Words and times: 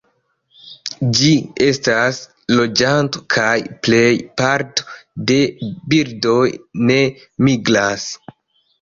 Ĝi 1.19 1.33
estas 1.65 2.21
loĝanto, 2.55 3.23
kaj 3.35 3.53
plej 3.89 4.09
parto 4.43 4.99
de 5.31 5.41
birdoj 5.95 6.45
ne 6.91 7.01
migras. 7.49 8.13